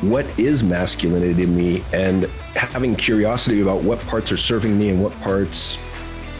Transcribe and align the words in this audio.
what 0.00 0.26
is 0.38 0.62
masculinity 0.62 1.42
to 1.42 1.46
me 1.46 1.82
and 1.92 2.24
having 2.54 2.94
curiosity 2.94 3.60
about 3.60 3.82
what 3.82 3.98
parts 4.00 4.30
are 4.30 4.36
serving 4.36 4.78
me 4.78 4.90
and 4.90 5.02
what 5.02 5.12
parts 5.20 5.78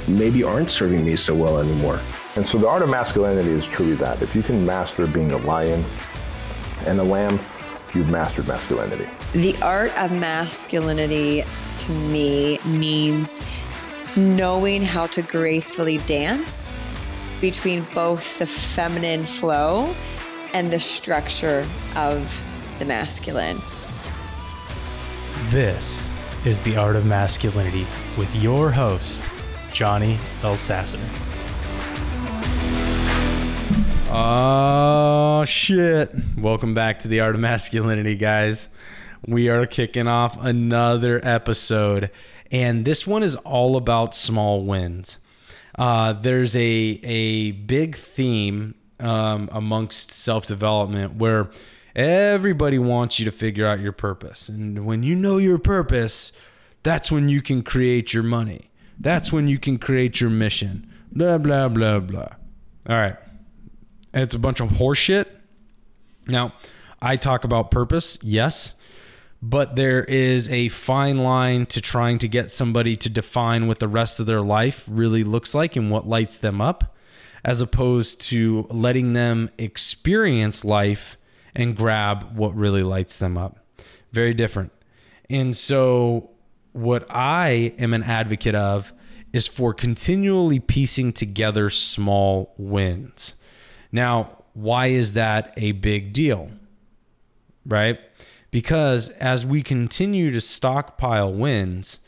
maybe 0.06 0.42
aren't 0.42 0.70
serving 0.70 1.05
me 1.05 1.16
so 1.16 1.34
well 1.34 1.59
anymore. 1.59 2.00
And 2.36 2.47
so 2.47 2.56
the 2.56 2.69
art 2.69 2.83
of 2.83 2.88
masculinity 2.88 3.50
is 3.50 3.66
truly 3.66 3.95
that. 3.97 4.23
If 4.23 4.34
you 4.34 4.42
can 4.42 4.64
master 4.64 5.06
being 5.06 5.33
a 5.33 5.38
lion 5.38 5.84
and 6.86 7.00
a 7.00 7.02
lamb, 7.02 7.38
you've 7.95 8.10
mastered 8.10 8.47
masculinity. 8.47 9.06
The 9.33 9.56
art 9.61 9.97
of 9.98 10.12
masculinity 10.12 11.45
to 11.78 11.92
me 11.92 12.59
means 12.64 13.42
knowing 14.16 14.83
how 14.83 15.06
to 15.09 15.22
gracefully 15.22 15.98
dance 15.98 16.78
between 17.41 17.86
both 17.95 18.38
the 18.38 18.47
feminine 18.47 19.25
flow 19.25 19.95
and 20.55 20.72
the 20.72 20.80
structure 20.80 21.66
of 21.97 22.45
the 22.78 22.84
masculine. 22.84 23.60
This 25.50 26.09
is 26.45 26.60
The 26.60 26.77
Art 26.77 26.95
of 26.95 27.05
Masculinity 27.05 27.86
with 28.16 28.34
your 28.36 28.70
host, 28.70 29.28
Johnny 29.73 30.16
Elsasser. 30.42 31.00
Oh, 34.11 35.44
shit. 35.44 36.14
Welcome 36.36 36.75
back 36.75 37.00
to 37.00 37.08
The 37.08 37.20
Art 37.20 37.34
of 37.34 37.41
Masculinity, 37.41 38.14
guys. 38.14 38.69
We 39.27 39.48
are 39.48 39.66
kicking 39.66 40.06
off 40.06 40.38
another 40.41 41.20
episode, 41.25 42.10
and 42.53 42.84
this 42.84 43.06
one 43.06 43.25
is 43.25 43.34
all 43.36 43.77
about 43.77 44.14
small 44.14 44.64
wins. 44.64 45.19
Uh, 45.77 46.12
there's 46.12 46.55
a, 46.55 46.60
a 46.60 47.50
big 47.53 47.97
theme 47.97 48.75
um, 49.00 49.48
amongst 49.53 50.12
self 50.12 50.47
development 50.47 51.16
where 51.16 51.50
everybody 51.98 52.78
wants 52.78 53.18
you 53.18 53.24
to 53.24 53.32
figure 53.32 53.66
out 53.66 53.80
your 53.80 53.92
purpose. 53.92 54.48
And 54.48 54.86
when 54.86 55.02
you 55.02 55.16
know 55.16 55.38
your 55.38 55.58
purpose, 55.58 56.30
that's 56.84 57.10
when 57.10 57.28
you 57.28 57.42
can 57.42 57.62
create 57.62 58.14
your 58.14 58.22
money. 58.22 58.70
That's 59.00 59.32
when 59.32 59.48
you 59.48 59.58
can 59.58 59.78
create 59.78 60.20
your 60.20 60.30
mission. 60.30 60.88
Blah, 61.10 61.38
blah, 61.38 61.69
blah, 61.69 61.98
blah. 61.98 62.28
All 62.88 62.96
right. 62.96 63.16
It's 64.14 64.32
a 64.32 64.38
bunch 64.38 64.60
of 64.60 64.70
horseshit. 64.70 65.26
Now, 66.28 66.54
I 67.02 67.16
talk 67.16 67.42
about 67.44 67.70
purpose, 67.70 68.19
yes, 68.22 68.74
but 69.42 69.76
there 69.76 70.04
is 70.04 70.48
a 70.48 70.69
fine 70.69 71.19
line 71.19 71.66
to 71.66 71.80
trying 71.80 72.19
to 72.19 72.28
get 72.28 72.50
somebody 72.50 72.96
to 72.96 73.08
define 73.08 73.66
what 73.66 73.78
the 73.78 73.88
rest 73.88 74.20
of 74.20 74.26
their 74.26 74.41
life 74.41 74.84
really 74.88 75.24
looks 75.24 75.54
like 75.54 75.76
and 75.76 75.91
what 75.91 76.06
lights 76.06 76.38
them 76.38 76.60
up, 76.60 76.96
as 77.44 77.60
opposed 77.60 78.20
to 78.20 78.66
letting 78.70 79.12
them 79.12 79.48
experience 79.58 80.64
life 80.64 81.17
and 81.59 81.77
grab 81.77 82.34
what 82.37 82.55
really 82.55 82.83
lights 82.83 83.19
them 83.19 83.37
up. 83.37 83.59
Very 84.12 84.33
different. 84.33 84.73
And 85.28 85.55
so, 85.55 86.31
what 86.73 87.06
I 87.11 87.75
am 87.78 87.92
an 87.92 88.05
advocate 88.05 88.55
of 88.55 88.92
is 89.33 89.47
for 89.47 89.75
continually 89.75 90.61
piecing 90.61 91.12
together 91.12 91.69
small 91.69 92.55
wins. 92.56 93.34
Now, 93.92 94.45
why 94.55 94.87
is 94.87 95.12
that 95.12 95.53
a 95.56 95.73
big 95.73 96.12
deal? 96.12 96.50
Right? 97.66 97.99
Because 98.50 99.11
as 99.11 99.44
we 99.44 99.62
continue 99.62 100.31
to 100.31 100.41
stockpile 100.41 101.32
wins, 101.32 101.99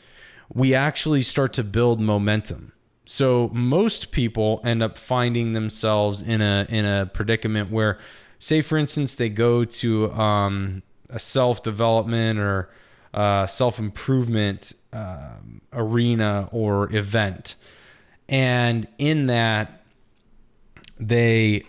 we 0.51 0.73
actually 0.73 1.21
start 1.21 1.53
to 1.53 1.63
build 1.63 1.99
momentum. 1.99 2.73
So 3.05 3.49
most 3.53 4.11
people 4.11 4.61
end 4.63 4.81
up 4.81 4.97
finding 4.97 5.53
themselves 5.53 6.21
in 6.21 6.41
a 6.41 6.65
in 6.69 6.85
a 6.85 7.05
predicament 7.05 7.69
where, 7.69 7.99
say 8.41 8.61
for 8.63 8.77
instance, 8.77 9.15
they 9.15 9.29
go 9.29 9.63
to 9.63 10.11
um, 10.13 10.81
a 11.09 11.19
self 11.19 11.63
development 11.63 12.39
or 12.39 12.69
uh, 13.13 13.47
self 13.47 13.79
improvement 13.79 14.73
um, 14.91 15.61
arena 15.71 16.49
or 16.51 16.93
event, 16.93 17.55
and 18.27 18.87
in 18.97 19.27
that 19.27 19.83
they 20.99 21.63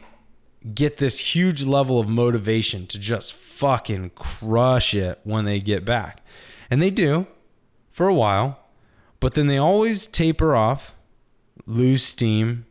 get 0.75 0.97
this 0.97 1.19
huge 1.19 1.63
level 1.63 2.01
of 2.01 2.09
motivation 2.09 2.87
to 2.87 2.99
just 2.99 3.33
fucking 3.35 4.11
crush 4.15 4.95
it 4.95 5.21
when 5.25 5.45
they 5.45 5.61
get 5.61 5.85
back. 5.85 6.25
And 6.71 6.83
they 6.83 6.91
do 6.91 7.27
for 7.91 8.09
a 8.09 8.15
while, 8.15 8.59
but 9.21 9.35
then 9.35 9.47
they 9.47 9.59
always 9.59 10.07
taper 10.07 10.57
off, 10.57 10.95
lose 11.67 12.03
steam. 12.03 12.65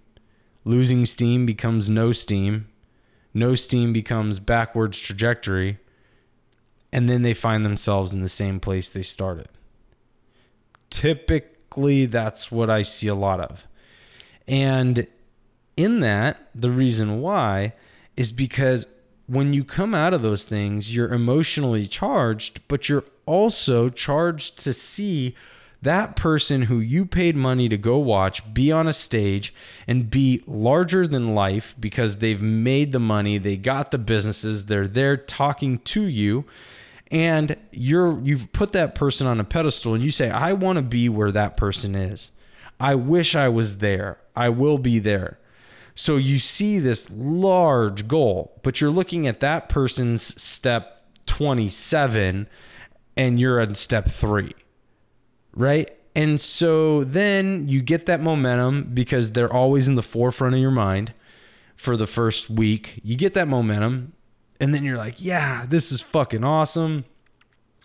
Losing 0.63 1.05
steam 1.07 1.45
becomes 1.45 1.89
no 1.89 2.11
steam. 2.11 2.67
No 3.33 3.55
steam 3.55 3.93
becomes 3.93 4.39
backwards 4.39 4.99
trajectory. 4.99 5.79
And 6.91 7.07
then 7.09 7.21
they 7.21 7.33
find 7.33 7.65
themselves 7.65 8.11
in 8.11 8.21
the 8.21 8.29
same 8.29 8.59
place 8.59 8.89
they 8.89 9.01
started. 9.01 9.47
Typically, 10.89 12.05
that's 12.05 12.51
what 12.51 12.69
I 12.69 12.81
see 12.81 13.07
a 13.07 13.15
lot 13.15 13.39
of. 13.39 13.65
And 14.47 15.07
in 15.77 16.01
that, 16.01 16.49
the 16.53 16.69
reason 16.69 17.21
why 17.21 17.73
is 18.17 18.33
because 18.33 18.85
when 19.27 19.53
you 19.53 19.63
come 19.63 19.95
out 19.95 20.13
of 20.13 20.21
those 20.21 20.43
things, 20.43 20.93
you're 20.93 21.13
emotionally 21.13 21.87
charged, 21.87 22.59
but 22.67 22.89
you're 22.89 23.05
also 23.25 23.87
charged 23.87 24.57
to 24.59 24.73
see 24.73 25.33
that 25.81 26.15
person 26.15 26.63
who 26.63 26.79
you 26.79 27.05
paid 27.05 27.35
money 27.35 27.67
to 27.67 27.77
go 27.77 27.97
watch 27.97 28.53
be 28.53 28.71
on 28.71 28.87
a 28.87 28.93
stage 28.93 29.53
and 29.87 30.09
be 30.09 30.43
larger 30.45 31.07
than 31.07 31.33
life 31.33 31.75
because 31.79 32.17
they've 32.17 32.41
made 32.41 32.91
the 32.91 32.99
money, 32.99 33.37
they 33.37 33.57
got 33.57 33.91
the 33.91 33.97
businesses, 33.97 34.65
they're 34.65 34.87
there 34.87 35.17
talking 35.17 35.79
to 35.79 36.03
you 36.03 36.45
and 37.11 37.57
you're 37.71 38.21
you've 38.21 38.51
put 38.53 38.71
that 38.71 38.95
person 38.95 39.27
on 39.27 39.39
a 39.39 39.43
pedestal 39.43 39.93
and 39.93 40.03
you 40.03 40.11
say 40.11 40.29
I 40.29 40.53
want 40.53 40.77
to 40.77 40.81
be 40.81 41.09
where 41.09 41.31
that 41.31 41.57
person 41.57 41.93
is. 41.93 42.31
I 42.79 42.95
wish 42.95 43.35
I 43.35 43.49
was 43.49 43.77
there. 43.77 44.17
I 44.35 44.49
will 44.49 44.77
be 44.77 44.97
there. 44.97 45.37
So 45.93 46.15
you 46.15 46.39
see 46.39 46.79
this 46.79 47.09
large 47.11 48.07
goal, 48.07 48.59
but 48.63 48.79
you're 48.79 48.89
looking 48.89 49.27
at 49.27 49.41
that 49.41 49.69
person's 49.69 50.41
step 50.41 51.03
27 51.25 52.47
and 53.17 53.39
you're 53.39 53.61
on 53.61 53.75
step 53.75 54.09
3. 54.09 54.53
Right? 55.53 55.91
And 56.15 56.39
so 56.41 57.03
then 57.03 57.67
you 57.67 57.81
get 57.81 58.05
that 58.05 58.21
momentum 58.21 58.91
because 58.93 59.31
they're 59.31 59.51
always 59.51 59.87
in 59.87 59.95
the 59.95 60.03
forefront 60.03 60.55
of 60.55 60.61
your 60.61 60.71
mind 60.71 61.13
for 61.75 61.95
the 61.95 62.07
first 62.07 62.49
week. 62.49 62.99
You 63.03 63.15
get 63.15 63.33
that 63.33 63.47
momentum 63.47 64.13
and 64.59 64.75
then 64.75 64.83
you're 64.83 64.97
like, 64.97 65.15
"Yeah, 65.17 65.65
this 65.67 65.91
is 65.91 66.01
fucking 66.01 66.43
awesome. 66.43 67.05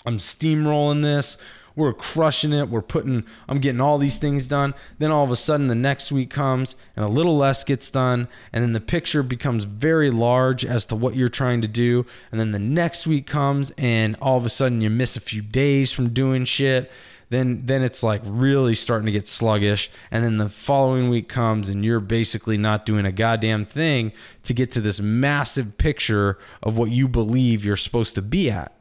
I'm 0.05 0.19
steamrolling 0.19 1.03
this 1.03 1.37
we're 1.77 1.93
crushing 1.93 2.55
it. 2.55 2.71
We're 2.71 2.81
putting, 2.81 3.25
I'm 3.49 3.61
getting 3.61 3.83
all 3.83 3.99
these 3.99 4.17
things 4.17 4.49
done. 4.49 4.75
Then 4.99 5.11
all 5.13 5.25
of 5.25 5.31
a 5.31 5.37
sudden, 5.37 5.69
the 5.69 5.75
next 5.75 6.11
week 6.11 6.31
comes 6.31 6.75
and 6.97 7.05
a 7.05 7.09
little 7.09 7.37
less 7.37 7.63
gets 7.63 7.91
done. 7.91 8.29
And 8.53 8.65
then 8.65 8.73
the 8.73 8.81
picture 8.81 9.23
becomes 9.23 9.65
very 9.65 10.11
large 10.11 10.65
as 10.65 10.87
to 10.87 10.97
what 10.97 11.17
you're 11.17 11.29
trying 11.29 11.61
to 11.61 11.69
do. 11.69 12.07
And 12.33 12.41
then 12.41 12.53
the 12.53 12.59
next 12.59 13.07
week 13.07 13.27
comes 13.27 13.71
and 13.77 14.17
all 14.23 14.39
of 14.39 14.47
a 14.47 14.49
sudden, 14.49 14.81
you 14.81 14.89
miss 14.89 15.17
a 15.17 15.21
few 15.21 15.43
days 15.43 15.93
from 15.93 16.09
doing 16.09 16.47
shit. 16.47 16.91
Then, 17.29 17.67
then 17.67 17.83
it's 17.83 18.03
like 18.03 18.23
really 18.25 18.75
starting 18.75 19.07
to 19.07 19.13
get 19.13 19.27
sluggish. 19.27 19.91
And 20.11 20.25
then 20.25 20.39
the 20.39 20.49
following 20.49 21.09
week 21.09 21.29
comes 21.29 21.69
and 21.69 21.85
you're 21.85 22.01
basically 22.01 22.57
not 22.57 22.87
doing 22.87 23.05
a 23.05 23.13
goddamn 23.13 23.65
thing 23.65 24.13
to 24.45 24.55
get 24.55 24.71
to 24.73 24.81
this 24.81 25.01
massive 25.01 25.77
picture 25.77 26.39
of 26.63 26.77
what 26.77 26.91
you 26.91 27.09
believe 27.09 27.65
you're 27.65 27.77
supposed 27.77 28.15
to 28.15 28.23
be 28.23 28.51
at. 28.51 28.73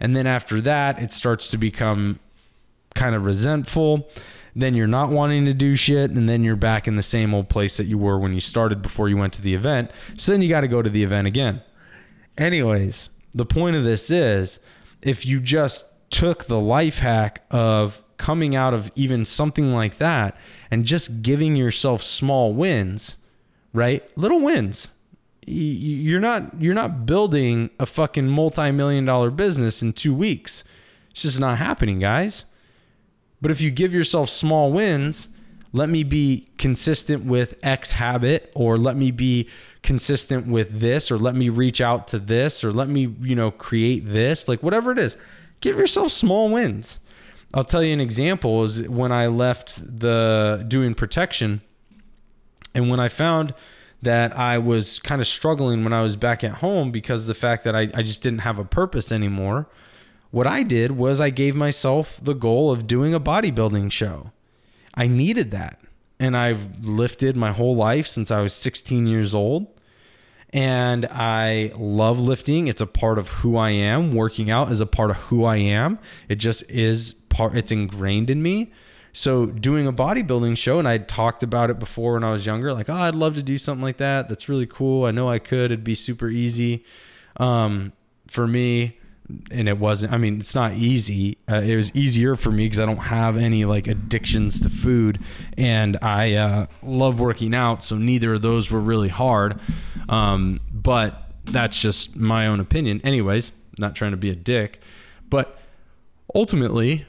And 0.00 0.16
then 0.16 0.26
after 0.26 0.60
that, 0.62 1.00
it 1.00 1.12
starts 1.12 1.50
to 1.52 1.58
become 1.58 2.18
kind 2.94 3.14
of 3.14 3.24
resentful. 3.24 4.08
Then 4.54 4.74
you're 4.74 4.88
not 4.88 5.10
wanting 5.10 5.44
to 5.44 5.54
do 5.54 5.76
shit. 5.76 6.10
And 6.10 6.28
then 6.28 6.42
you're 6.42 6.56
back 6.56 6.88
in 6.88 6.96
the 6.96 7.02
same 7.04 7.32
old 7.32 7.48
place 7.48 7.76
that 7.76 7.86
you 7.86 7.98
were 7.98 8.18
when 8.18 8.32
you 8.32 8.40
started 8.40 8.82
before 8.82 9.08
you 9.08 9.16
went 9.16 9.32
to 9.34 9.42
the 9.42 9.54
event. 9.54 9.92
So 10.16 10.32
then 10.32 10.42
you 10.42 10.48
got 10.48 10.62
to 10.62 10.68
go 10.68 10.82
to 10.82 10.90
the 10.90 11.04
event 11.04 11.28
again. 11.28 11.62
Anyways, 12.36 13.10
the 13.32 13.46
point 13.46 13.76
of 13.76 13.84
this 13.84 14.10
is 14.10 14.58
if 15.02 15.24
you 15.24 15.40
just 15.40 15.84
took 16.16 16.46
the 16.46 16.58
life 16.58 17.00
hack 17.00 17.44
of 17.50 18.02
coming 18.16 18.56
out 18.56 18.72
of 18.72 18.90
even 18.94 19.22
something 19.22 19.74
like 19.74 19.98
that 19.98 20.34
and 20.70 20.86
just 20.86 21.20
giving 21.20 21.54
yourself 21.54 22.02
small 22.02 22.54
wins, 22.54 23.18
right? 23.74 24.02
Little 24.16 24.40
wins. 24.40 24.88
You're 25.46 26.18
not 26.18 26.58
you're 26.58 26.72
not 26.72 27.04
building 27.04 27.68
a 27.78 27.84
fucking 27.84 28.28
multi-million 28.28 29.04
dollar 29.04 29.30
business 29.30 29.82
in 29.82 29.92
2 29.92 30.14
weeks. 30.14 30.64
It's 31.10 31.20
just 31.20 31.38
not 31.38 31.58
happening, 31.58 31.98
guys. 31.98 32.46
But 33.42 33.50
if 33.50 33.60
you 33.60 33.70
give 33.70 33.92
yourself 33.92 34.30
small 34.30 34.72
wins, 34.72 35.28
let 35.74 35.90
me 35.90 36.02
be 36.02 36.48
consistent 36.56 37.26
with 37.26 37.56
X 37.62 37.92
habit, 37.92 38.50
or 38.54 38.78
let 38.78 38.96
me 38.96 39.10
be 39.10 39.50
consistent 39.82 40.46
with 40.46 40.80
this, 40.80 41.10
or 41.10 41.18
let 41.18 41.34
me 41.34 41.50
reach 41.50 41.82
out 41.82 42.08
to 42.08 42.18
this, 42.18 42.64
or 42.64 42.72
let 42.72 42.88
me, 42.88 43.14
you 43.20 43.36
know, 43.36 43.50
create 43.50 44.06
this, 44.06 44.48
like 44.48 44.62
whatever 44.62 44.90
it 44.90 44.98
is, 44.98 45.14
give 45.66 45.78
yourself 45.78 46.12
small 46.12 46.48
wins. 46.48 47.00
I'll 47.52 47.64
tell 47.64 47.82
you 47.82 47.92
an 47.92 48.00
example 48.00 48.62
is 48.62 48.88
when 48.88 49.10
I 49.10 49.26
left 49.26 49.82
the 49.98 50.64
doing 50.68 50.94
protection 50.94 51.60
and 52.72 52.88
when 52.88 53.00
I 53.00 53.08
found 53.08 53.52
that 54.00 54.36
I 54.38 54.58
was 54.58 55.00
kind 55.00 55.20
of 55.20 55.26
struggling 55.26 55.82
when 55.82 55.92
I 55.92 56.02
was 56.02 56.14
back 56.14 56.44
at 56.44 56.58
home 56.58 56.92
because 56.92 57.26
the 57.26 57.34
fact 57.34 57.64
that 57.64 57.74
I, 57.74 57.88
I 57.94 58.02
just 58.02 58.22
didn't 58.22 58.40
have 58.40 58.60
a 58.60 58.64
purpose 58.64 59.10
anymore, 59.10 59.68
what 60.30 60.46
I 60.46 60.62
did 60.62 60.92
was 60.92 61.20
I 61.20 61.30
gave 61.30 61.56
myself 61.56 62.20
the 62.22 62.34
goal 62.34 62.70
of 62.70 62.86
doing 62.86 63.12
a 63.12 63.18
bodybuilding 63.18 63.90
show. 63.90 64.30
I 64.94 65.08
needed 65.08 65.50
that. 65.50 65.80
And 66.20 66.36
I've 66.36 66.86
lifted 66.86 67.36
my 67.36 67.50
whole 67.50 67.74
life 67.74 68.06
since 68.06 68.30
I 68.30 68.40
was 68.40 68.54
16 68.54 69.08
years 69.08 69.34
old. 69.34 69.66
And 70.56 71.04
I 71.10 71.70
love 71.76 72.18
lifting. 72.18 72.66
It's 72.66 72.80
a 72.80 72.86
part 72.86 73.18
of 73.18 73.28
who 73.28 73.58
I 73.58 73.70
am. 73.70 74.14
Working 74.14 74.50
out 74.50 74.72
is 74.72 74.80
a 74.80 74.86
part 74.86 75.10
of 75.10 75.16
who 75.16 75.44
I 75.44 75.56
am. 75.56 75.98
It 76.30 76.36
just 76.36 76.68
is 76.70 77.12
part, 77.28 77.54
it's 77.54 77.70
ingrained 77.70 78.30
in 78.30 78.42
me. 78.42 78.72
So 79.12 79.44
doing 79.44 79.86
a 79.86 79.92
bodybuilding 79.92 80.56
show, 80.56 80.78
and 80.78 80.88
I 80.88 80.96
talked 80.96 81.42
about 81.42 81.68
it 81.68 81.78
before 81.78 82.14
when 82.14 82.24
I 82.24 82.32
was 82.32 82.46
younger, 82.46 82.72
like, 82.72 82.88
oh, 82.88 82.94
I'd 82.94 83.14
love 83.14 83.34
to 83.34 83.42
do 83.42 83.58
something 83.58 83.82
like 83.82 83.98
that. 83.98 84.30
That's 84.30 84.48
really 84.48 84.66
cool. 84.66 85.04
I 85.04 85.10
know 85.10 85.28
I 85.28 85.38
could. 85.38 85.66
It'd 85.66 85.84
be 85.84 85.94
super 85.94 86.30
easy 86.30 86.86
um, 87.36 87.92
for 88.26 88.46
me. 88.46 88.98
And 89.50 89.68
it 89.68 89.78
wasn't. 89.78 90.12
I 90.12 90.18
mean, 90.18 90.40
it's 90.40 90.54
not 90.54 90.74
easy. 90.74 91.38
Uh, 91.50 91.56
it 91.56 91.74
was 91.74 91.94
easier 91.94 92.36
for 92.36 92.50
me 92.50 92.66
because 92.66 92.78
I 92.78 92.86
don't 92.86 92.96
have 92.98 93.36
any 93.36 93.64
like 93.64 93.88
addictions 93.88 94.60
to 94.60 94.70
food, 94.70 95.18
and 95.56 95.98
I 96.00 96.34
uh, 96.34 96.66
love 96.82 97.18
working 97.18 97.54
out. 97.54 97.82
So 97.82 97.96
neither 97.96 98.34
of 98.34 98.42
those 98.42 98.70
were 98.70 98.80
really 98.80 99.08
hard. 99.08 99.60
Um, 100.08 100.60
but 100.72 101.30
that's 101.44 101.80
just 101.80 102.14
my 102.14 102.46
own 102.46 102.60
opinion. 102.60 103.00
Anyways, 103.02 103.52
not 103.78 103.94
trying 103.94 104.12
to 104.12 104.16
be 104.16 104.30
a 104.30 104.36
dick, 104.36 104.80
but 105.28 105.58
ultimately, 106.34 107.06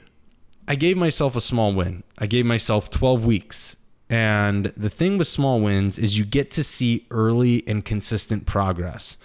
I 0.66 0.74
gave 0.74 0.96
myself 0.96 1.36
a 1.36 1.40
small 1.40 1.72
win. 1.72 2.02
I 2.18 2.26
gave 2.26 2.46
myself 2.46 2.90
12 2.90 3.24
weeks. 3.24 3.76
And 4.10 4.66
the 4.76 4.90
thing 4.90 5.18
with 5.18 5.28
small 5.28 5.60
wins 5.60 5.98
is 5.98 6.18
you 6.18 6.24
get 6.24 6.50
to 6.52 6.64
see 6.64 7.06
early 7.10 7.66
and 7.66 7.84
consistent 7.84 8.46
progress. 8.46 9.18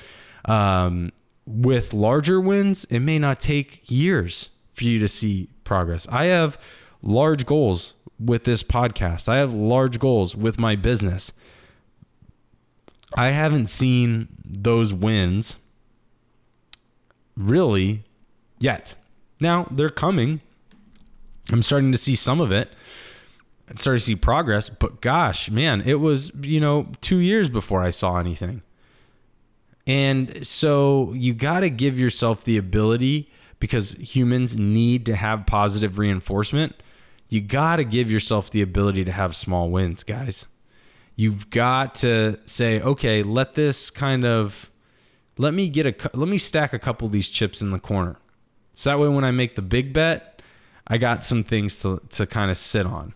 Um, 0.46 1.12
with 1.46 1.94
larger 1.94 2.40
wins, 2.40 2.86
it 2.90 3.00
may 3.00 3.20
not 3.20 3.40
take 3.40 3.90
years 3.90 4.50
for 4.74 4.86
you 4.86 5.00
to 5.00 5.08
see 5.08 5.50
progress. 5.64 6.08
I 6.10 6.26
have 6.26 6.58
large 7.02 7.46
goals 7.46 7.94
with 8.20 8.46
this 8.46 8.64
podcast, 8.64 9.28
I 9.28 9.38
have 9.38 9.54
large 9.54 10.00
goals 10.00 10.36
with 10.36 10.60
my 10.60 10.76
business. 10.76 11.32
I 13.16 13.30
haven't 13.30 13.68
seen 13.68 14.30
those 14.44 14.92
wins 14.94 15.56
really 17.38 18.04
yet. 18.60 18.96
Now 19.40 19.68
they're 19.70 19.90
coming. 19.90 20.42
I'm 21.52 21.62
starting 21.62 21.92
to 21.92 21.98
see 21.98 22.16
some 22.16 22.40
of 22.40 22.52
it. 22.52 22.72
I'm 23.70 23.78
starting 23.78 24.00
to 24.00 24.06
see 24.06 24.16
progress, 24.16 24.70
but 24.70 25.02
gosh, 25.02 25.50
man, 25.50 25.82
it 25.86 25.96
was, 25.96 26.32
you 26.42 26.60
know, 26.60 26.88
two 27.02 27.18
years 27.18 27.50
before 27.50 27.82
I 27.82 27.92
saw 27.92 28.18
anything. 28.18 28.62
And 29.86 30.46
so 30.46 31.12
you 31.14 31.34
got 31.34 31.62
to 31.62 31.70
give 31.70 32.00
yourself 32.00 32.44
the 32.44 32.58
ability 32.58 33.30
because 33.60 33.94
humans 33.94 34.56
need 34.56 35.06
to 35.06 35.16
have 35.16 35.46
positive 35.46 35.98
reinforcement. 35.98 36.76
You 37.30 37.42
got 37.42 37.78
to 37.78 37.84
give 37.84 38.12
yourself 38.12 38.50
the 38.50 38.62
ability 38.62 39.04
to 39.06 39.12
have 39.12 39.36
small 39.36 39.70
wins, 39.70 40.04
guys. 40.04 40.46
You've 41.16 41.50
got 41.50 41.96
to 41.96 42.40
say, 42.46 42.80
okay, 42.80 43.24
let 43.24 43.56
this 43.56 43.90
kind 43.90 44.26
of 44.26 44.70
let 45.38 45.54
me 45.54 45.68
get 45.68 45.86
a 45.86 46.18
let 46.18 46.30
me 46.30 46.38
stack 46.38 46.74
a 46.74 46.80
couple 46.80 47.06
of 47.06 47.12
these 47.12 47.30
chips 47.30 47.62
in 47.62 47.72
the 47.72 47.80
corner. 47.80 48.18
So 48.74 48.90
that 48.90 49.00
way 49.00 49.08
when 49.08 49.24
I 49.24 49.32
make 49.32 49.56
the 49.56 49.62
big 49.62 49.94
bet, 49.94 50.42
I 50.88 50.98
got 50.98 51.24
some 51.24 51.44
things 51.44 51.78
to 51.80 52.02
to 52.12 52.26
kind 52.26 52.52
of 52.52 52.58
sit 52.58 52.86
on. 52.86 53.14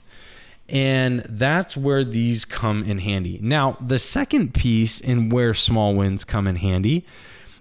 And 0.70 1.26
that's 1.30 1.78
where 1.78 2.04
these 2.04 2.44
come 2.44 2.84
in 2.84 3.00
handy. 3.00 3.40
Now, 3.42 3.78
the 3.80 4.00
second 4.00 4.54
piece 4.54 5.00
in 5.00 5.30
where 5.30 5.54
small 5.54 5.96
wins 5.96 6.24
come 6.26 6.46
in 6.48 6.58
handy 6.58 7.06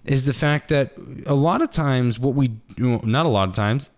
is 0.04 0.24
the 0.24 0.32
fact 0.32 0.68
that 0.68 0.92
a 1.24 1.34
lot 1.34 1.62
of 1.62 1.70
times, 1.70 2.18
what 2.18 2.34
we, 2.34 2.52
not 2.78 3.26
a 3.26 3.28
lot 3.28 3.48
of 3.48 3.54
times, 3.54 3.90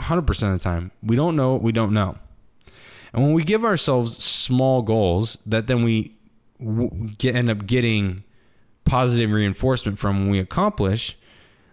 100% 0.00 0.28
of 0.28 0.58
the 0.58 0.58
time, 0.58 0.90
we 1.02 1.16
don't 1.16 1.36
know 1.36 1.52
what 1.52 1.62
we 1.62 1.72
don't 1.72 1.92
know. 1.92 2.16
And 3.12 3.22
when 3.22 3.32
we 3.32 3.44
give 3.44 3.64
ourselves 3.64 4.22
small 4.22 4.82
goals 4.82 5.38
that 5.46 5.66
then 5.66 5.82
we 5.82 6.16
get, 7.18 7.34
end 7.34 7.50
up 7.50 7.66
getting 7.66 8.24
positive 8.84 9.30
reinforcement 9.30 9.98
from 9.98 10.20
when 10.20 10.30
we 10.30 10.38
accomplish, 10.38 11.16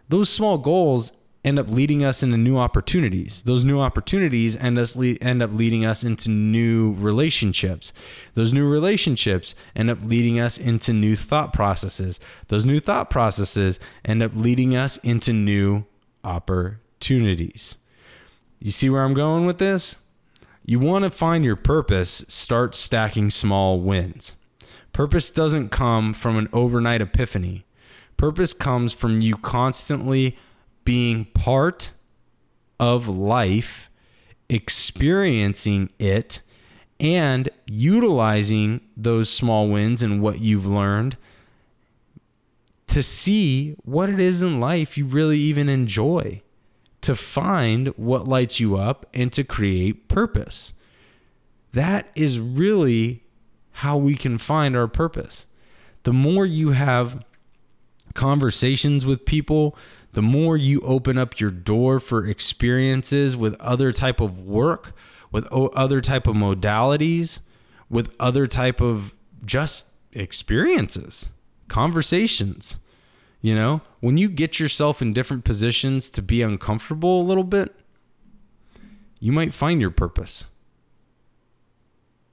those 0.10 0.30
small 0.30 0.58
goals 0.58 1.12
end 1.44 1.58
up 1.58 1.70
leading 1.70 2.04
us 2.04 2.22
into 2.22 2.38
new 2.38 2.58
opportunities. 2.58 3.44
Those 3.44 3.64
new 3.64 3.80
opportunities 3.80 4.56
end 4.58 4.78
us 4.78 4.96
le- 4.96 5.18
end 5.22 5.42
up 5.42 5.52
leading 5.54 5.86
us 5.86 6.04
into 6.04 6.30
new 6.30 6.94
relationships. 6.94 7.94
Those 8.34 8.52
new 8.52 8.68
relationships 8.68 9.56
end 9.76 9.90
up 9.90 10.00
leading 10.04 10.40
us 10.40 10.58
into 10.58 10.92
new 10.92 11.16
thought 11.16 11.54
processes. 11.54 12.20
Those 12.50 12.66
new 12.66 12.80
thought 12.80 13.10
processes 13.10 13.80
end 14.04 14.22
up 14.22 14.32
leading 14.36 14.76
us 14.76 14.98
into 14.98 15.32
new 15.32 15.86
opportunities. 16.24 17.76
You 18.60 18.72
see 18.72 18.90
where 18.90 19.04
I'm 19.04 19.14
going 19.14 19.46
with 19.46 19.58
this? 19.58 19.98
You 20.66 20.80
want 20.80 21.04
to 21.06 21.10
find 21.10 21.46
your 21.46 21.56
purpose, 21.56 22.26
start 22.28 22.76
stacking 22.76 23.30
small 23.30 23.80
wins. 23.80 24.34
Purpose 24.92 25.30
doesn't 25.30 25.70
come 25.70 26.14
from 26.14 26.38
an 26.38 26.50
overnight 26.52 27.02
epiphany. 27.02 27.66
Purpose 28.18 28.54
comes 28.54 28.92
from 28.92 29.22
you 29.22 29.38
constantly 29.38 30.38
being 30.90 31.24
part 31.24 31.92
of 32.80 33.08
life, 33.08 33.92
experiencing 34.50 35.88
it, 36.00 36.42
and 37.00 37.48
utilizing 37.68 38.82
those 38.98 39.30
small 39.30 39.70
wins 39.70 40.02
and 40.02 40.20
what 40.20 40.40
you've 40.40 40.66
learned 40.66 41.16
to 42.88 43.04
see 43.04 43.76
what 43.84 44.10
it 44.10 44.20
is 44.20 44.42
in 44.42 44.60
life 44.60 44.98
you 44.98 45.06
really 45.06 45.38
even 45.38 45.70
enjoy, 45.70 46.42
to 47.02 47.16
find 47.16 47.90
what 47.90 48.28
lights 48.28 48.60
you 48.60 48.76
up, 48.76 49.06
and 49.14 49.32
to 49.32 49.44
create 49.44 50.08
purpose. 50.08 50.74
That 51.72 52.10
is 52.16 52.40
really 52.40 53.22
how 53.74 53.96
we 53.96 54.16
can 54.16 54.40
find 54.40 54.76
our 54.76 54.88
purpose. 54.88 55.46
The 56.02 56.14
more 56.14 56.48
you 56.48 56.72
have 56.72 57.24
conversations 58.16 59.06
with 59.06 59.26
people, 59.26 59.78
the 60.14 60.22
more 60.22 60.58
you 60.58 60.82
open 60.82 61.18
up 61.18 61.40
your 61.40 61.52
door 61.52 62.00
for 62.00 62.26
experiences 62.26 63.38
with 63.38 63.56
other 63.60 63.92
type 63.92 64.20
of 64.20 64.40
work, 64.40 64.94
with 65.32 65.46
other 65.48 66.02
type 66.02 66.28
of 66.28 66.36
modalities, 66.36 67.40
with 67.90 68.12
other 68.20 68.48
type 68.48 68.82
of 68.82 69.14
just 69.46 69.88
experiences, 70.14 71.28
conversations. 71.68 72.78
You 73.42 73.56
know, 73.56 73.82
when 74.00 74.18
you 74.18 74.28
get 74.30 74.60
yourself 74.60 75.02
in 75.02 75.14
different 75.14 75.46
positions 75.46 76.10
to 76.12 76.22
be 76.22 76.42
uncomfortable 76.42 77.22
a 77.22 77.24
little 77.24 77.44
bit, 77.44 77.76
you 79.20 79.32
might 79.32 79.54
find 79.54 79.80
your 79.80 79.92
purpose. 79.92 80.46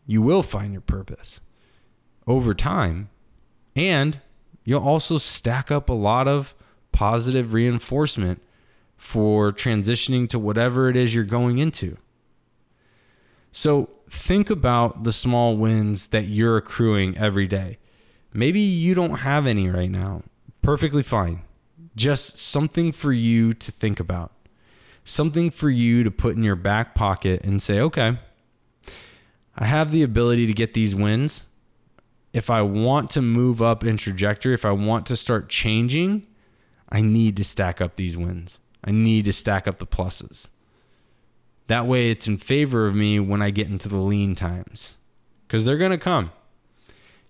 You 0.07 0.23
will 0.23 0.43
find 0.43 0.73
your 0.73 0.81
purpose 0.81 1.41
over 2.27 2.55
time. 2.55 3.11
And 3.75 4.21
you'll 4.65 4.83
also 4.83 5.19
stack 5.19 5.71
up 5.71 5.89
a 5.89 5.95
lot 5.95 6.27
of 6.27 6.55
positive 6.97 7.53
reinforcement 7.53 8.41
for 8.97 9.53
transitioning 9.53 10.27
to 10.27 10.39
whatever 10.39 10.89
it 10.89 10.97
is 10.97 11.15
you're 11.15 11.25
going 11.25 11.59
into. 11.59 11.99
So 13.53 13.91
think 14.09 14.49
about 14.49 15.05
the 15.05 15.13
small 15.13 15.59
wins 15.59 16.09
that 16.09 16.29
you're 16.29 16.57
accruing 16.57 17.15
every 17.19 17.47
day. 17.47 17.77
Maybe 18.33 18.61
you 18.61 18.95
don't 18.95 19.19
have 19.19 19.47
any 19.47 19.69
right 19.69 19.91
now. 19.91 20.23
Perfectly 20.63 21.03
fine. 21.03 21.43
Just 21.97 22.39
something 22.39 22.93
for 22.93 23.13
you 23.13 23.53
to 23.53 23.71
think 23.71 24.01
about. 24.01 24.33
Something 25.05 25.51
for 25.51 25.69
you 25.69 26.03
to 26.03 26.11
put 26.11 26.35
in 26.35 26.43
your 26.43 26.57
back 26.57 26.95
pocket 26.95 27.43
and 27.45 27.61
say, 27.61 27.79
okay, 27.79 28.19
I 29.55 29.67
have 29.67 29.93
the 29.93 30.03
ability 30.03 30.47
to 30.47 30.55
get 30.55 30.73
these 30.73 30.95
wins. 30.95 31.43
If 32.33 32.49
I 32.49 32.63
want 32.63 33.11
to 33.11 33.21
move 33.21 33.61
up 33.61 33.85
in 33.85 33.99
trajectory, 33.99 34.55
if 34.55 34.65
I 34.65 34.73
want 34.73 35.05
to 35.07 35.17
start 35.17 35.51
changing, 35.51 36.27
I 36.89 37.01
need 37.01 37.37
to 37.37 37.45
stack 37.45 37.81
up 37.81 37.97
these 37.97 38.17
wins. 38.17 38.61
I 38.85 38.93
need 38.93 39.25
to 39.25 39.33
stack 39.33 39.67
up 39.67 39.79
the 39.79 39.87
pluses. 39.87 40.49
That 41.67 41.87
way 41.87 42.11
it's 42.11 42.29
in 42.29 42.39
favor 42.39 42.87
of 42.87 42.95
me 42.95 43.19
when 43.19 43.43
I 43.43 43.51
get 43.51 43.69
into 43.69 43.89
the 43.89 43.97
lean 43.97 44.35
times 44.35 44.95
because 45.47 45.65
they're 45.65 45.79
going 45.79 45.91
to 45.91 45.99
come. 45.99 46.31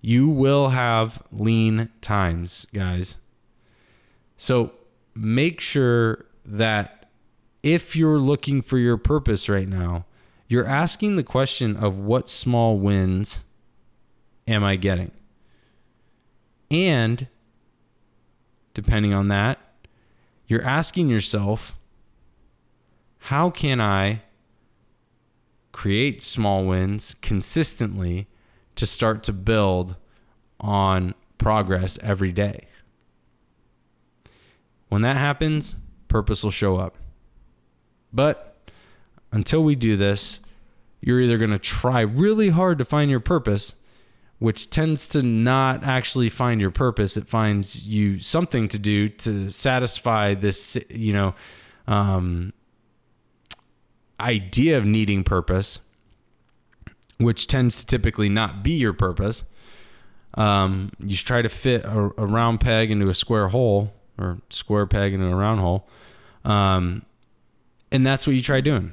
You 0.00 0.28
will 0.28 0.68
have 0.68 1.22
lean 1.32 1.88
times, 2.00 2.66
guys. 2.72 3.16
So 4.36 4.72
make 5.14 5.60
sure 5.60 6.26
that 6.44 7.08
if 7.62 7.96
you're 7.96 8.18
looking 8.18 8.62
for 8.62 8.78
your 8.78 8.98
purpose 8.98 9.48
right 9.48 9.66
now, 9.66 10.04
you're 10.48 10.66
asking 10.66 11.16
the 11.16 11.25
question 11.25 11.76
of 11.76 11.98
what 11.98 12.28
small 12.28 12.78
wins 12.78 13.42
am 14.46 14.62
I 14.62 14.76
getting? 14.76 15.10
And 16.70 17.26
depending 18.76 19.14
on 19.14 19.28
that, 19.28 19.59
you're 20.47 20.62
asking 20.62 21.09
yourself, 21.09 21.75
how 23.21 23.49
can 23.49 23.80
I 23.80 24.21
create 25.73 26.23
small 26.23 26.66
wins 26.66 27.16
consistently 27.23 28.26
to 28.75 28.85
start 28.85 29.23
to 29.23 29.33
build 29.33 29.97
on 30.61 31.14
progress 31.38 31.99
every 32.02 32.33
day? 32.33 32.68
When 34.90 35.00
that 35.00 35.16
happens, 35.16 35.75
purpose 36.09 36.45
will 36.45 36.50
show 36.50 36.76
up. 36.76 36.99
But 38.12 38.59
until 39.33 39.64
we 39.64 39.75
do 39.75 39.97
this, 39.97 40.38
you're 41.00 41.23
either 41.23 41.38
going 41.38 41.50
to 41.50 41.59
try 41.59 42.02
really 42.02 42.50
hard 42.50 42.76
to 42.76 42.85
find 42.85 43.11
your 43.11 43.21
purpose, 43.21 43.75
which 44.38 44.69
tends 44.69 45.09
to 45.09 45.23
not 45.23 45.83
actually 45.83 46.28
find 46.28 46.61
your 46.61 46.71
purpose. 46.71 47.16
It 47.16 47.26
finds 47.26 47.85
you 47.85 48.19
something 48.19 48.69
to 48.69 48.78
do 48.78 49.09
to 49.09 49.49
satisfy 49.49 50.35
this, 50.35 50.76
you 50.90 51.12
know, 51.12 51.35
um, 51.87 52.52
idea 54.21 54.76
of 54.76 54.85
needing 54.85 55.25
purpose, 55.25 55.78
which 57.19 57.47
tends 57.47 57.81
to 57.81 57.87
typically 57.87 58.28
not 58.28 58.62
be 58.62 58.73
your 58.73 58.93
purpose. 58.93 59.45
Um, 60.35 60.93
you 60.99 61.16
try 61.16 61.40
to 61.40 61.49
fit 61.49 61.85
a, 61.85 62.11
a 62.19 62.26
round 62.26 62.61
peg 62.61 62.90
into 62.90 63.09
a 63.09 63.14
square 63.14 63.49
hole 63.49 63.95
or 64.19 64.38
square 64.50 64.87
peg 64.87 65.14
into 65.14 65.26
a 65.26 65.35
round 65.35 65.61
hole. 65.61 65.88
Um, 66.45 67.07
and 67.90 68.07
that's 68.07 68.26
what 68.26 68.37
you 68.37 68.43
try 68.43 68.61
doing. 68.61 68.93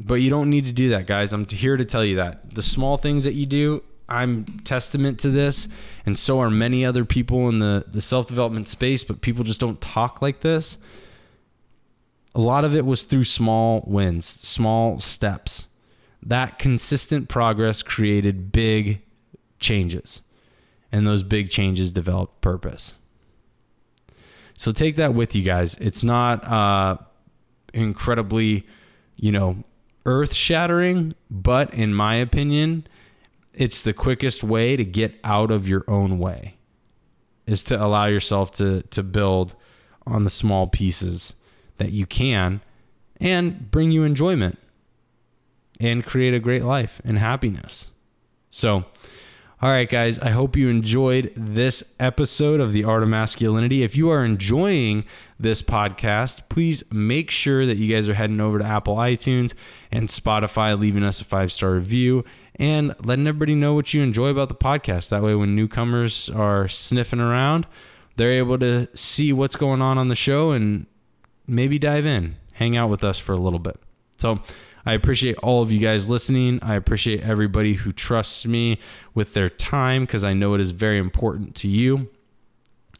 But 0.00 0.14
you 0.14 0.30
don't 0.30 0.48
need 0.48 0.64
to 0.64 0.72
do 0.72 0.88
that, 0.90 1.06
guys. 1.06 1.32
I'm 1.32 1.46
here 1.46 1.76
to 1.76 1.84
tell 1.84 2.04
you 2.04 2.16
that. 2.16 2.54
The 2.54 2.62
small 2.62 2.96
things 2.96 3.24
that 3.24 3.34
you 3.34 3.44
do, 3.44 3.82
I'm 4.08 4.44
testament 4.64 5.20
to 5.20 5.30
this, 5.30 5.68
and 6.06 6.18
so 6.18 6.40
are 6.40 6.48
many 6.48 6.86
other 6.86 7.04
people 7.04 7.50
in 7.50 7.58
the, 7.58 7.84
the 7.86 8.00
self 8.00 8.26
development 8.26 8.66
space, 8.66 9.04
but 9.04 9.20
people 9.20 9.44
just 9.44 9.60
don't 9.60 9.80
talk 9.80 10.22
like 10.22 10.40
this. 10.40 10.78
A 12.34 12.40
lot 12.40 12.64
of 12.64 12.74
it 12.74 12.86
was 12.86 13.02
through 13.02 13.24
small 13.24 13.84
wins, 13.86 14.24
small 14.24 14.98
steps. 15.00 15.66
That 16.22 16.58
consistent 16.58 17.28
progress 17.28 17.82
created 17.82 18.52
big 18.52 19.02
changes, 19.58 20.22
and 20.90 21.06
those 21.06 21.22
big 21.22 21.50
changes 21.50 21.92
developed 21.92 22.40
purpose. 22.40 22.94
So 24.56 24.72
take 24.72 24.96
that 24.96 25.12
with 25.14 25.34
you 25.34 25.42
guys. 25.42 25.76
It's 25.76 26.02
not 26.02 26.44
uh, 26.44 26.96
incredibly, 27.74 28.66
you 29.16 29.32
know, 29.32 29.64
earth 30.06 30.34
shattering, 30.34 31.14
but 31.30 31.72
in 31.74 31.94
my 31.94 32.16
opinion, 32.16 32.86
it's 33.52 33.82
the 33.82 33.92
quickest 33.92 34.42
way 34.42 34.76
to 34.76 34.84
get 34.84 35.18
out 35.24 35.50
of 35.50 35.68
your 35.68 35.84
own 35.88 36.18
way 36.18 36.56
is 37.46 37.64
to 37.64 37.82
allow 37.84 38.06
yourself 38.06 38.52
to 38.52 38.82
to 38.82 39.02
build 39.02 39.54
on 40.06 40.24
the 40.24 40.30
small 40.30 40.66
pieces 40.66 41.34
that 41.78 41.92
you 41.92 42.06
can 42.06 42.60
and 43.20 43.70
bring 43.70 43.90
you 43.90 44.04
enjoyment 44.04 44.58
and 45.78 46.04
create 46.04 46.34
a 46.34 46.38
great 46.38 46.64
life 46.64 47.00
and 47.04 47.18
happiness. 47.18 47.88
So, 48.50 48.84
all 49.62 49.68
right, 49.68 49.90
guys, 49.90 50.18
I 50.18 50.30
hope 50.30 50.56
you 50.56 50.70
enjoyed 50.70 51.34
this 51.36 51.84
episode 51.98 52.60
of 52.60 52.72
The 52.72 52.84
Art 52.84 53.02
of 53.02 53.10
Masculinity. 53.10 53.82
If 53.82 53.94
you 53.94 54.08
are 54.08 54.24
enjoying 54.24 55.04
this 55.38 55.60
podcast, 55.60 56.48
please 56.48 56.82
make 56.90 57.30
sure 57.30 57.66
that 57.66 57.76
you 57.76 57.94
guys 57.94 58.08
are 58.08 58.14
heading 58.14 58.40
over 58.40 58.58
to 58.58 58.64
Apple 58.64 58.96
iTunes 58.96 59.52
and 59.92 60.08
Spotify, 60.08 60.78
leaving 60.78 61.04
us 61.04 61.20
a 61.20 61.24
five 61.24 61.52
star 61.52 61.72
review 61.72 62.24
and 62.54 62.94
letting 63.04 63.26
everybody 63.26 63.54
know 63.54 63.74
what 63.74 63.92
you 63.92 64.02
enjoy 64.02 64.28
about 64.28 64.48
the 64.48 64.54
podcast. 64.54 65.10
That 65.10 65.22
way, 65.22 65.34
when 65.34 65.54
newcomers 65.54 66.30
are 66.30 66.66
sniffing 66.66 67.20
around, 67.20 67.66
they're 68.16 68.32
able 68.32 68.58
to 68.60 68.88
see 68.94 69.30
what's 69.30 69.56
going 69.56 69.82
on 69.82 69.98
on 69.98 70.08
the 70.08 70.14
show 70.14 70.52
and 70.52 70.86
maybe 71.46 71.78
dive 71.78 72.06
in, 72.06 72.36
hang 72.54 72.78
out 72.78 72.88
with 72.88 73.04
us 73.04 73.18
for 73.18 73.34
a 73.34 73.38
little 73.38 73.58
bit. 73.58 73.78
So, 74.16 74.40
I 74.86 74.94
appreciate 74.94 75.36
all 75.38 75.62
of 75.62 75.70
you 75.70 75.78
guys 75.78 76.08
listening. 76.08 76.58
I 76.62 76.74
appreciate 76.74 77.22
everybody 77.22 77.74
who 77.74 77.92
trusts 77.92 78.46
me 78.46 78.78
with 79.14 79.34
their 79.34 79.50
time 79.50 80.04
because 80.04 80.24
I 80.24 80.32
know 80.32 80.54
it 80.54 80.60
is 80.60 80.70
very 80.70 80.98
important 80.98 81.54
to 81.56 81.68
you. 81.68 82.08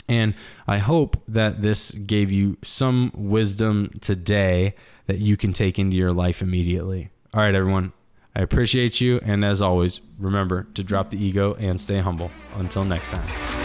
And 0.08 0.34
I 0.66 0.78
hope 0.78 1.22
that 1.28 1.62
this 1.62 1.92
gave 1.92 2.32
you 2.32 2.56
some 2.62 3.12
wisdom 3.14 3.99
today 4.00 4.75
that 5.06 5.18
you 5.18 5.37
can 5.37 5.52
take 5.52 5.78
into 5.78 5.96
your 5.96 6.12
life 6.12 6.42
immediately. 6.42 7.10
All 7.32 7.40
right, 7.40 7.54
everyone. 7.54 7.92
I 8.34 8.42
appreciate 8.42 9.00
you. 9.00 9.20
And 9.22 9.44
as 9.44 9.62
always, 9.62 10.00
remember 10.18 10.64
to 10.75 10.84
drop 10.84 11.10
the 11.10 11.25
ego 11.25 11.54
and 11.54 11.80
stay 11.80 12.00
humble. 12.00 12.30
Until 12.56 12.84
next 12.84 13.08
time. 13.08 13.59